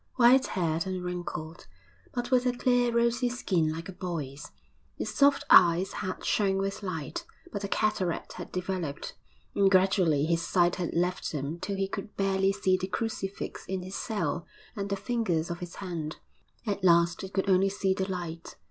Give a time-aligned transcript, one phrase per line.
[0.15, 1.67] White haired and wrinkled,
[2.11, 4.49] but with a clear, rosy skin like a boy's;
[4.95, 9.13] his soft blue eyes had shone with light, but a cataract had developed,
[9.53, 13.83] and gradually his sight had left him till he could barely see the crucifix in
[13.83, 16.17] his cell and the fingers of his hand;
[16.65, 18.55] at last he could only see the light.